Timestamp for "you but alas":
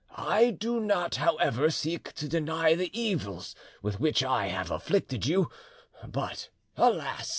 5.27-7.29